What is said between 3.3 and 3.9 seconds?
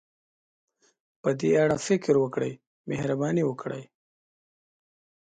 وکړئ.